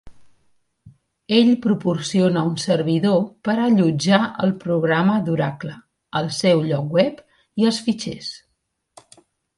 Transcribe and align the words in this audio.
Ell 1.39 1.49
proporciona 1.65 2.45
un 2.51 2.55
servidor 2.63 3.21
per 3.49 3.55
allotjar 3.65 4.21
el 4.47 4.55
programa 4.65 5.19
d'Oracle, 5.29 5.75
el 6.23 6.33
seu 6.41 6.65
lloc 6.73 6.97
web 6.99 7.21
i 7.65 7.69
els 7.71 7.83
fitxers. 7.91 8.33